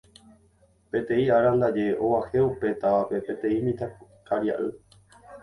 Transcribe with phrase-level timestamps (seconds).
[0.95, 4.71] Peteĩ ára ndaje og̃uahẽ upe távape peteĩ mitãkaria'y